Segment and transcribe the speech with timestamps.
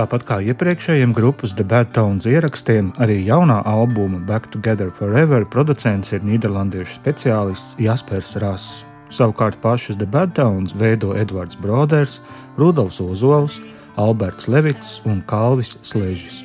[0.00, 6.14] Tāpat kā iepriekšējiem grupas The Bad Tones ierakstiem, arī jaunā albuma Back Together Forever producents
[6.16, 8.78] ir nīderlandiešu speciālists Jaspers Rass.
[9.12, 12.16] Savukārt pašus The Bad Tones veido Edvards Broders,
[12.56, 13.58] Rudolfs Ozols,
[14.00, 16.40] Alberts Levits un Kalvis Slēžis.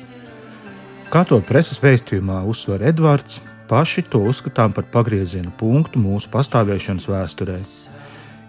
[1.08, 3.40] Kā to preses vēstījumā uzsver Edvards,
[3.72, 7.56] paši to uzskatām par pagrieziena punktu mūsu pastāvēšanas vēsturē.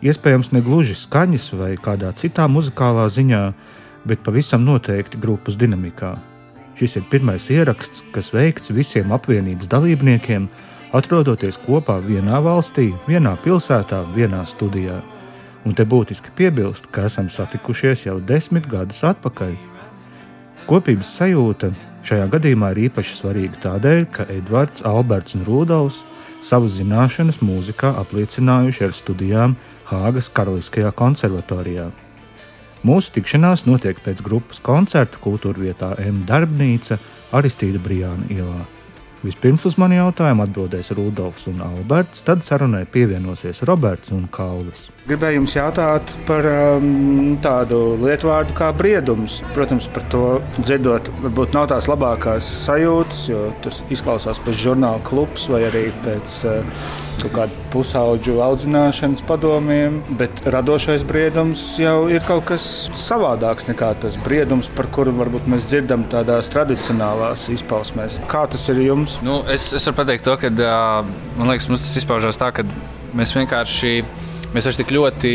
[0.04, 3.46] Iespējams, ne gluži skaņas vai kādā citā muzikālā ziņā,
[4.08, 6.16] bet pavisam noteikti grupas dinamikā.
[6.78, 10.48] Šis ir pirmais ieraksts, kas veikts visiem apvienības dalībniekiem,
[10.98, 15.02] atrodoties kopā vienā valstī, vienā pilsētā, vienā studijā.
[15.66, 19.56] Un te būtiski piebilst, ka esam satikušies jau desmit gadus atpakaļ.
[20.70, 21.74] Kopības sajūta
[22.08, 26.04] šajā gadījumā ir īpaši svarīga tādēļ, ka Edvards, Alberts un Rudolfs
[26.46, 29.56] savas zināšanas mūzikā apliecinājuši ar studijām
[29.90, 31.90] Hāgas Karaliskajā konservatorijā.
[32.86, 36.26] Mūsu tikšanās notiek pēc grupas koncerta kultūra vietā M.
[36.30, 37.00] Darbnīca
[37.38, 38.66] Aristīda Brijāna ielā.
[39.26, 44.86] Vispirms uz mani jautājumu atbildēs Rudolfs un Alberts, tad sarunai pievienosies Roberts un Kalvis.
[45.10, 49.40] Gribēju jums jautāt par um, tādu lietu vārdu kā briedums.
[49.58, 50.24] Protams, par to
[50.60, 56.38] dzirdot, varbūt nav tās labākās sajūtas, jo tas izklausās pēc žurnāla klubs vai arī pēc
[56.46, 56.88] uh,
[57.24, 64.18] kaut kāda pusauģu audzināšanas padomiem, bet radošais briedums jau ir kaut kas savādāks nekā tas
[64.26, 68.22] briedums, par kuru varbūt mēs dzirdam tādās tradicionālās izpausmēs.
[68.32, 69.18] Kā tas ir jums?
[69.26, 70.54] Nu, es, es varu pateikt to, ka
[71.38, 72.68] man liekas, mums tas izpaužās tā, ka
[73.18, 74.02] mēs vienkārši
[74.56, 75.32] mēs vairs tik ļoti,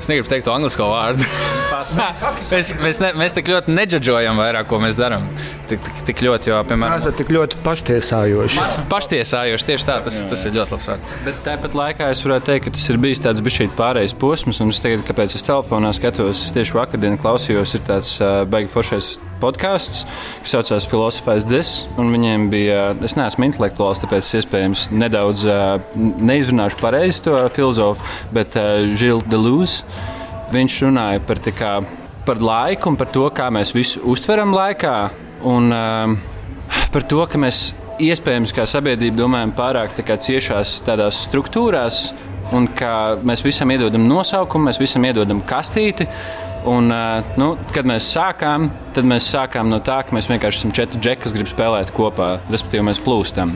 [0.00, 1.26] es negribu teikt to angļu vārdu.
[2.50, 5.24] mēs, mēs, ne, mēs tik ļoti neģeģojam vairāk, ko mēs darām.
[5.70, 8.60] Tik, tik, tik ļoti, jo, piemēram, mēs esam tik ļoti paštiesājoši.
[8.62, 11.14] Mēs paštiesājoši tieši tā, tas, tas ir ļoti labs vārds.
[11.26, 14.74] Bet tāpat laikā es varētu teikt, ka tas ir bijis tāds bijis pārējais posms, un
[14.74, 19.16] es tagad, kāpēc es telefonā skatos, es tieši vakardien klausījos, ir tāds uh, baigi foršais
[19.42, 20.04] podkāsts,
[20.42, 21.72] kas saucās Philosophize This.
[21.96, 25.46] Viņiem bija, es neesmu intelektuāls, tāpēc iespējams nedaudz
[25.96, 28.06] neizrunāšu pareizi to filozofu,
[28.36, 28.58] bet
[28.96, 29.84] Žils Delūze.
[30.54, 31.72] Viņš runāja par, kā,
[32.26, 34.96] par laiku un par to, kā mēs visu uztveram laikā.
[35.46, 35.72] Un
[36.92, 37.70] par to, ka mēs
[38.02, 42.10] iespējams kā sabiedrība domājam pārāk tā ciešās tādās struktūrās,
[42.54, 46.06] un ka mēs visam iedodam nosaukumu, mēs visam iedodam kastīti.
[46.66, 46.90] Un,
[47.38, 48.64] nu, kad mēs sākām,
[48.96, 52.32] tad mēs sākām no tā, ka mēs vienkārši esam četri džeki, kas grib spēlēt kopā,
[52.50, 53.52] respektīvi, mēs plūstam.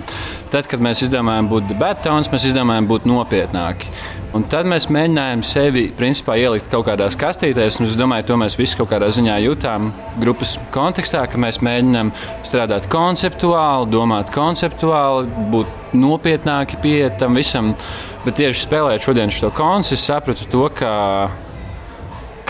[0.53, 3.91] Tad, kad mēs izdomājām būt betons, mēs izdomājām būt nopietnāki.
[4.39, 8.55] Un tad mēs mēģinājām sevi principā, ielikt kaut kādās kastītēs, un es domāju, to mēs
[8.61, 9.91] visi kaut kādā ziņā jutām
[10.23, 12.15] grupas kontekstā, ka mēs mēģinām
[12.47, 17.75] strādāt konceptuāli, domāt konceptuāli, būt nopietnāki pie tam visam.
[18.23, 20.91] Bet tieši spēlējot šodien šo konceptu, es sapratu to, ka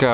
[0.01, 0.13] ka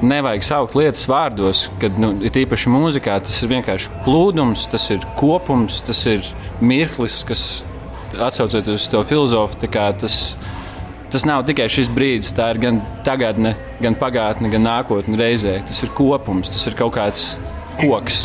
[0.00, 3.18] nevajag saukt lietas vārdos, kad nu, ir īpaši mūzikā.
[3.26, 6.26] Tas ir vienkārši plūdums, tas ir kopums, tas ir
[6.64, 7.44] mirklis, kas
[8.16, 9.60] atsaucoties uz to filozofu.
[9.70, 10.18] Tas,
[11.12, 13.54] tas nav tikai šis brīdis, tā ir gan tagadne,
[13.84, 15.60] gan pagātne, gan nākotne reizē.
[15.68, 17.34] Tas ir kopums, tas ir kaut kāds
[17.80, 18.24] koks.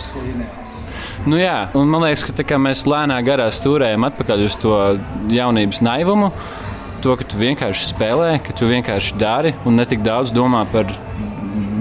[1.25, 4.78] Nu, jā, man liekas, ka tā, mēs lēnā garā stūrējam atpakaļ uz to
[5.34, 6.29] jaunības naivumu
[7.05, 10.89] to, ka tu vienkārši spēlē, ka tu vienkārši dari un ne tik daudz domā par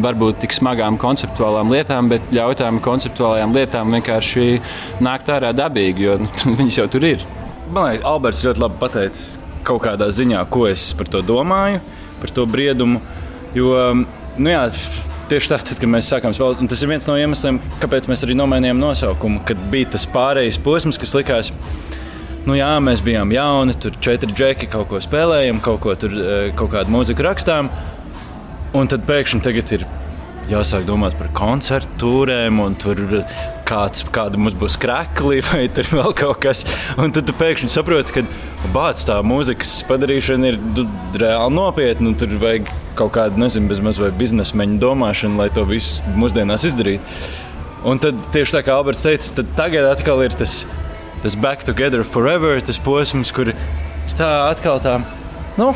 [0.04, 4.58] varbūt tik smagām konceptuālām lietām, bet ļauj tām konceptuālajām lietām vienkārši
[5.04, 6.28] nākt ārā dabīgi, jo nu,
[6.60, 7.24] viņas jau tur ir.
[7.72, 9.24] Man liekas, Alberts ļoti labi pateicis
[9.64, 11.80] kaut kādā ziņā, ko es par to domāju,
[12.20, 13.00] par to briedumu.
[13.56, 13.72] Jo,
[14.36, 14.66] nu jā,
[15.32, 18.36] tieši tā, tad, kad mēs sākām spēlēt, tas ir viens no iemesliem, kāpēc mēs arī
[18.36, 21.93] nomainījām nosaukumu, kad bija tas pārējais posms, kas likās, ka
[22.46, 26.52] nu, jā, mēs bijām jauni, tur četri džeki kaut ko spēlējām, kaut, ko tur, eh,
[26.56, 27.70] kaut kādu mūziku rakstām.
[28.74, 29.84] Un tad pēkšņi tagad ir
[30.50, 32.98] jāsāk domāt par koncertu turēm, un tur
[33.68, 36.64] kāds, kāda mums būs krekli vai tur vēl kaut kas.
[37.00, 40.86] Un tad tu pēkšņi saproti, ka bācis tā mūzikas padarīšana ir nu,
[41.20, 42.12] reāli nopietna.
[42.18, 42.68] Tur vajag
[42.98, 47.18] kaut kādu, nezinu, bezmaz vai biznesmeņu domāšanu, lai to visu mūsdienās izdarītu.
[47.84, 50.62] Un tad tieši tā kā Alberts teica, tad tagad atkal ir tas
[51.24, 53.56] tas back together forever, tas posms, kur ir
[54.18, 55.00] tā atkal tā.
[55.56, 55.72] Nu,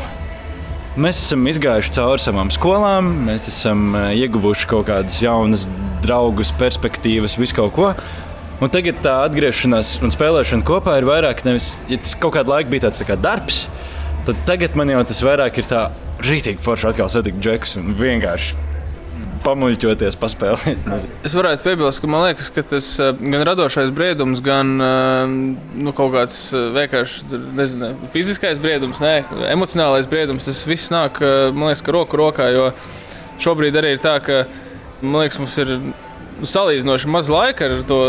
[0.99, 5.67] Mēs esam izgājuši cauri savām skolām, mēs esam eh, ieguvuši kaut kādas jaunas
[6.03, 7.91] draugus, perspektīvas, visu kaut ko.
[8.59, 12.73] Un tagad tā atgriešanās un spēlēšana kopā ir vairāk nevis, ja tas kaut kādu laiku
[12.73, 13.61] bija tāds tā kā darbs,
[14.27, 15.85] tad tagad man jau tas vairāk ir tā
[16.25, 18.68] rītīgi forši atkal satikt džekus un vienkārši
[19.43, 20.87] pamuļķoties, paspēlēt.
[21.27, 25.35] Es varētu piebilst, ka man liekas, ka tas eh, gan radošais briedums, gan eh,
[25.79, 29.21] nu, kaut kāds eh, vienkārši nezinu, fiziskais briedums, ne,
[29.51, 32.49] emocionālais briedums, tas viss nāk liekas, roku rokā.
[32.53, 32.69] Jo
[33.41, 34.43] šobrīd arī ir tā, ka
[35.01, 35.73] man liekas, mums ir
[36.43, 38.03] salīdzinoši maz laika ar to.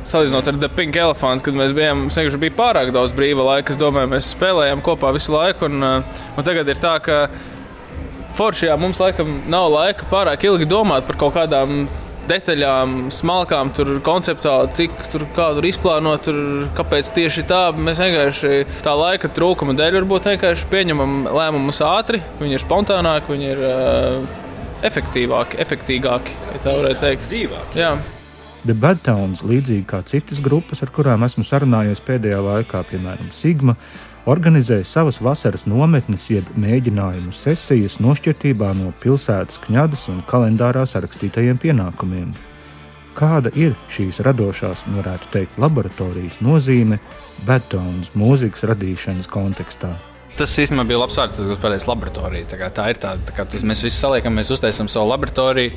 [0.00, 3.74] Salīdzinot ar The Pink Elephant, kad mēs bijām, vienkārši bija pārāk daudz brīva laika.
[3.74, 5.68] Es domāju, mēs spēlējām kopā visu laiku.
[5.68, 7.18] Un, un tagad ir tā, ka
[8.38, 11.88] foršajā mums laikam nav laika pārāk ilgi domāt par kaut kādām
[12.30, 16.38] detaļām, smalkām, tur konceptuāli, cik tur kādu izplānot, tur,
[16.78, 17.62] kāpēc tieši tā.
[17.74, 23.50] Mēs vienkārši tā laika trūkuma dēļ varbūt vienkārši pieņemam lēmumus ātri, viņi ir spontānāki, viņi
[23.50, 24.38] ir uh,
[24.86, 27.28] efektīvāki, efektīgāki, ja tā varētu teikt.
[27.30, 27.82] Dzīvāki.
[27.82, 27.94] Jā.
[28.60, 33.76] The Bad Towns, līdzīgi kā citas grupas, ar kurām esmu sarunājies pēdējā laikā, piemēram, Sigma,
[34.28, 42.34] organizēja savas vasaras nometnes, jeb mēģinājumu sesijas nošķirtībā no pilsētas kņadas un kalendārā sarakstītajiem pienākumiem.
[43.16, 47.00] Kāda ir šīs radošās, varētu teikt, laboratorijas nozīme
[47.46, 49.96] Betons mūzikas radīšanas kontekstā?
[50.38, 52.46] Tas īstenībā bija labs vārds, kas pareizi laboratorija.
[52.52, 55.74] Tā, tā ir tā, tā kā mēs visi saliekam, mēs uztaisām savu laboratoriju,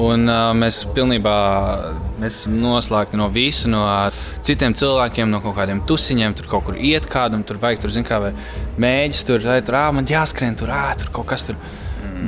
[0.00, 1.34] un uh, mēs pilnībā
[2.20, 3.82] mēs esam noslēgti no visa, no
[4.46, 6.36] citiem cilvēkiem, no kaut kādiem tusiņiem.
[6.38, 8.32] Tur kaut kur iet kādam, tur vajag, tur zina, kā
[8.80, 11.58] mēģis, tur, vai, tur, ā, man jāskrien, tur, ā, tur kaut kas tur.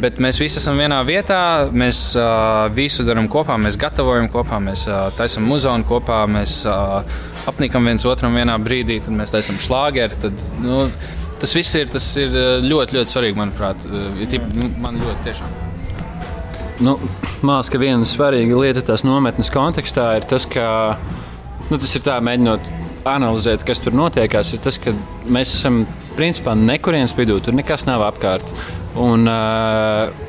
[0.01, 1.41] Bet mēs visi esam vienā vietā,
[1.75, 7.01] mēs uh, visu darām kopā, mēs gatavojam kopā, mēs uh, taisām muzonu kopā, mēs uh,
[7.51, 10.21] apnikam viens otram vienā brīdī, tad mēs taisām šlāgeri.
[10.23, 10.85] Tad, nu,
[11.43, 13.91] tas viss ir, tas ir ļoti, ļoti svarīgi, manuprāt.
[14.31, 15.70] Tip, nu, man ļoti tiešām.
[16.81, 16.97] Nu,
[17.45, 20.65] Mākslinieks, ka viena svarīga lieta tās nometnes kontekstā ir tas, ka
[21.69, 22.71] nu, tas ir tā, mēģinot
[23.09, 24.95] analizēt, kas tur notiekās, ir tas, ka
[25.29, 25.83] mēs esam
[26.17, 28.53] principā nekurienes vidū, tur nekas nav apkārt.
[28.97, 30.29] Un, uh,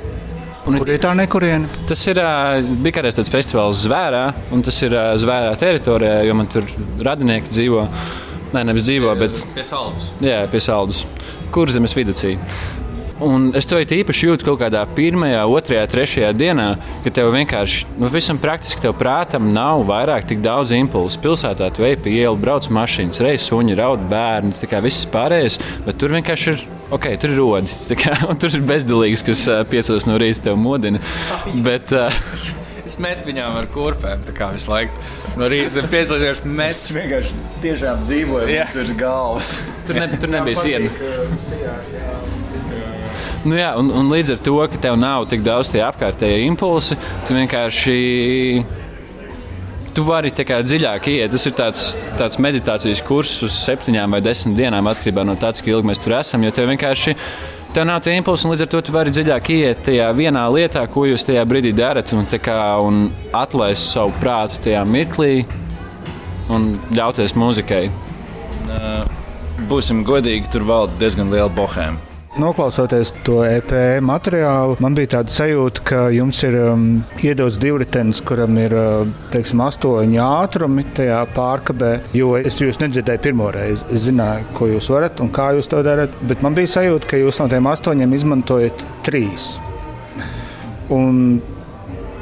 [0.62, 1.66] Un Kur ir tā nekuriena?
[1.90, 2.20] Tas ir
[2.84, 6.68] bija kādreiz tāds festivāls Zvērā, un tas ir Zvērā teritorijā, jo man tur
[7.02, 7.88] radinieki dzīvo.
[8.52, 10.12] Nē, nevis dzīvo, bet pie saldus.
[10.22, 11.06] Jā, pie saldus.
[11.56, 12.14] Kur zemes vidū?
[13.22, 16.68] Un es to īpaši jūtu kaut kādā pirmajā, otrajā, trešajā dienā,
[17.04, 21.20] kad tev vienkārši, nu, visam praktiski tev prātam nav vairāk tik daudz impulsu.
[21.22, 25.60] Pilsētā tu ej pa ielu, brauc mašīnas, reizes suņi, raud bērni, tā kā viss pārējais,
[25.86, 26.66] bet tur vienkārši ir.
[26.92, 27.96] Ok, tur ir rodi.
[27.96, 31.00] Kā, tur ir bezdilīgs, kas piecos no rīta tev modina.
[31.68, 32.12] Bet, uh,
[32.82, 34.98] Es metu viņām ar kurpēm, tā kā visu laiku.
[35.40, 39.54] No rīta piecos mēs vienkārši tiešām dzīvojam virs galvas.
[39.88, 40.90] Tur, ne, tur nebija siena.
[43.42, 46.98] Nu jā, un, un līdz ar to, ka tev nav tik daudz tie apkārtējie impulsi,
[47.26, 47.96] tu vienkārši
[49.96, 51.32] tu vari kā, dziļāk iet.
[51.34, 51.88] Tas ir tāds,
[52.20, 56.20] tāds meditācijas kurs uz septiņām vai desmit dienām, atkarībā no tā, cik ilgi mēs tur
[56.20, 56.46] esam.
[56.46, 57.16] Jo tev vienkārši
[57.74, 60.86] tev nav tie impulsi, un līdz ar to tu vari dziļāk iet tajā vienā lietā,
[60.92, 65.48] ko jūs tajā brīdī darat, un, kā, un atlaist savu prātu tajā mirklī
[66.52, 67.88] un ļauties muzikai.
[69.72, 72.11] Būsim godīgi, tur valda diezgan liela bohēma.
[72.40, 73.72] Noklausoties to EP
[74.08, 76.86] materiālu, man bija tāda sajūta, ka jums ir um,
[77.20, 81.90] iedots divritenis, kuram ir uh, teiksim, astoņi ātrumi tajā pārkabē.
[82.16, 83.84] Jo es jūs nedzirdēju pirmo reizi.
[83.92, 86.16] Es zināju, ko jūs varat un kā jūs to darat.
[86.30, 89.58] Bet man bija sajūta, ka jūs no tiem astoņiem izmantojat trīs.
[90.88, 91.42] Un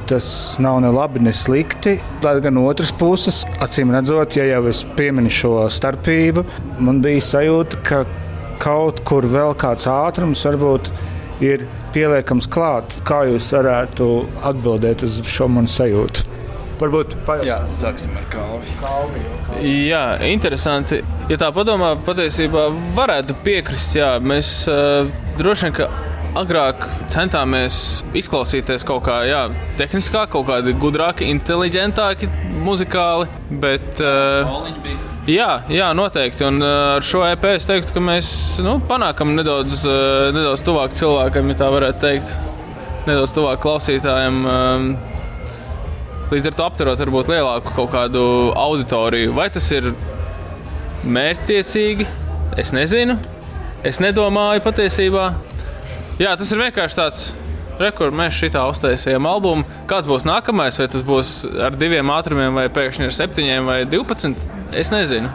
[0.09, 2.00] tas nav ne labi, ne slikti.
[2.25, 6.47] Lai gan otras puses, acīm redzot, ja jau es pieminu šo starpību,
[6.81, 8.01] man bija sajūta, ka
[8.59, 10.91] kaut kur vēl kāds ātrums varbūt
[11.45, 11.63] ir
[11.94, 12.99] pieliekams klāt.
[13.07, 14.09] Kā jūs varētu
[14.51, 16.28] atbildēt uz šo manu sajūtu?
[16.80, 19.23] Varbūt jā, sāksim ar kalvi.
[19.89, 21.01] Jā, interesanti.
[21.28, 23.97] Ja tā padomā, patiesībā varētu piekrist.
[23.99, 25.75] Jā, mēs uh, droši vien
[26.38, 29.44] agrāk centāmies izklausīties kaut kā jā,
[29.80, 32.30] tehniskāk, kaut kādi gudrāki, inteliģentāki,
[32.66, 33.30] muzikāli.
[33.62, 34.50] Bet, uh,
[35.30, 36.42] Jā, jā, noteikti.
[36.48, 38.30] Un uh, ar šo EP es teiktu, ka mēs
[38.66, 42.31] nu, panākam nedaudz, uh, nedaudz tuvāk cilvēkam, ja tā varētu teikt.
[43.06, 44.40] Nedaudz tuvāk klausītājiem.
[44.50, 44.88] Um,
[46.31, 48.24] līdz ar to aptverot varbūt lielāku kaut kādu
[48.57, 49.36] auditoriju.
[49.38, 49.92] Vai tas ir
[51.06, 52.09] mērķtiecīgi?
[52.57, 53.19] Es nezinu.
[53.86, 55.30] Es nedomāju patiesībā.
[56.19, 57.30] Jā, tas ir vienkārši tāds
[57.80, 59.64] Rekur, mēs šitā uztaisījām albumu.
[59.88, 60.76] Kāds būs nākamais?
[60.81, 61.30] Vai tas būs
[61.64, 64.44] ar diviem ātrumiem, vai pēkšņi ar septiņiem vai divpadsmit?
[64.76, 65.31] Es nezinu.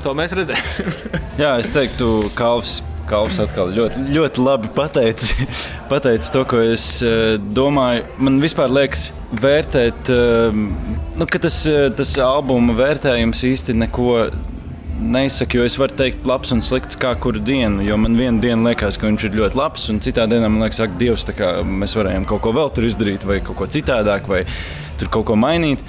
[0.00, 0.88] To mēs redzēsim.
[1.42, 2.78] Jā, es teiktu, Kalvs.
[3.04, 5.34] Kalvs atkal ļoti, ļoti labi pateicis
[5.90, 8.06] pateici to, ko es uh, domāju.
[8.24, 9.10] Man vispār liekas,
[9.44, 10.56] vērtēt, uh,
[11.20, 14.14] nu, ka tas, uh, tas albuma vērtējums īsti neko
[15.00, 17.82] neizsaku, jo es varu teikt, labs un slikts kā kuru dienu.
[17.86, 20.80] Jo man vienā dienā liekas, ka viņš ir ļoti labs, un citā dienā man liekas,
[20.82, 21.26] ka Dievs,
[21.82, 24.44] mēs varējām kaut ko vēl tur izdarīt, vai kaut ko citādāk, vai
[25.00, 25.82] tur kaut ko mainīt.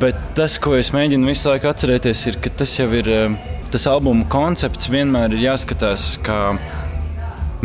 [0.00, 3.38] Bet tas, ko es mēģinu visu laiku atcerēties, ir, ka tas jau ir eh,
[3.72, 4.90] tas albuma koncepts.
[4.92, 6.54] Vienmēr ir jāskatās, kā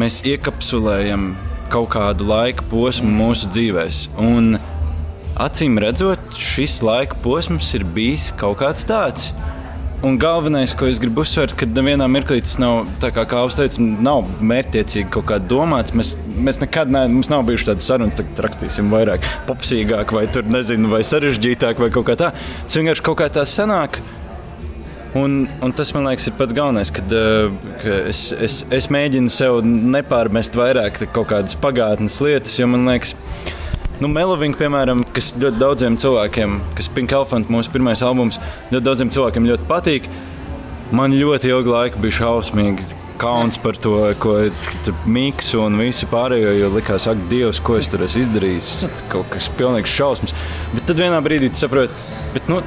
[0.02, 1.34] mēs iekapsulējam
[1.72, 4.58] kaut kādu laika posmu mūsu dzīvēm.
[5.36, 9.32] acīm redzot, šis laika posms ir bijis kaut kāds tāds.
[10.06, 14.28] Un galvenais, ko es gribu uzsvērt, ka nevienā mirklī tas nav, kā Kāvs teica, nav
[14.38, 15.96] mērķiecīgi kaut kā domāts.
[15.98, 16.12] Mēs,
[16.46, 20.92] mēs nekad neesam, mums nav bijušas tādas sarunas, tagad rakstīsim vairāk, popsīgāk, vai tur nezinu,
[20.94, 22.30] vai sarežģītāk, vai kaut kā tā.
[22.68, 23.98] Tas vienkārši kaut kā tā sanāk.
[25.18, 27.18] Un, un tas man liekas, ir pats galvenais, kad,
[27.82, 33.18] ka es, es, es mēģinu sev nepārmest vairāk kaut kādas pagātnes lietas, jo man liekas,
[33.18, 33.65] ka
[34.04, 39.12] Nu, Meloving, piemēram, kas ļoti daudziem cilvēkiem, kas Pink Elephant, mūsu pirmais albums, ļoti daudziem
[39.16, 40.10] cilvēkiem ļoti patīk.
[40.96, 42.84] Man ļoti ilgu laiku bija šausmīgi
[43.22, 44.36] kauns par to, ko
[45.08, 48.74] miksu un visu pārējo, jo likās, ak, Dievs, ko es tur esmu izdarījis.
[49.14, 50.36] Kaut kas pilnīgs šausmas.
[50.76, 51.96] Bet tad vienā brīdī tu saproti,
[52.36, 52.60] bet nu,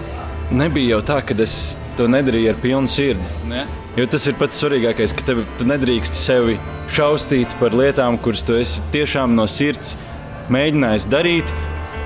[0.49, 3.37] nebija jau tā, ka es to nedarīju ar pilnu sirdi.
[3.53, 3.67] Ne?
[4.01, 6.57] Jo tas ir pats svarīgākais, ka tev, tu nedrīkst sevi
[6.95, 9.99] šausmīt par lietām, kuras tu esi tiešām no sirds
[10.55, 11.55] mēģinājis darīt.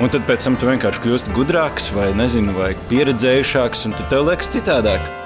[0.02, 4.26] Un tad pēc tam tu vienkārši kļūsti gudrāks, vai, nezinu, vai pieredzējušāks, un tad tev
[4.30, 5.21] liekas citādāk.